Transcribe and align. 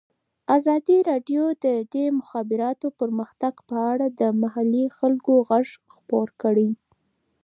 ازادي 0.57 0.97
راډیو 1.09 1.43
د 1.63 1.65
د 1.93 1.95
مخابراتو 2.19 2.87
پرمختګ 2.99 3.53
په 3.69 3.77
اړه 3.91 4.07
د 4.19 4.21
محلي 4.41 4.85
خلکو 4.97 5.31
غږ 5.49 5.67
خپور 5.95 6.27
کړی. 6.41 6.69